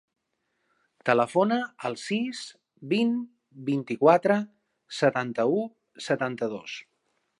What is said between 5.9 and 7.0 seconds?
setanta-dos.